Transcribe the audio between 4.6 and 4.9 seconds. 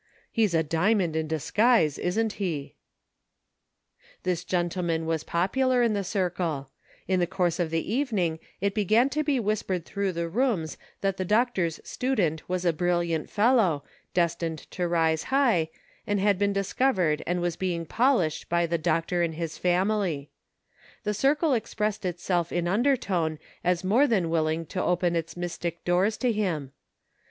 This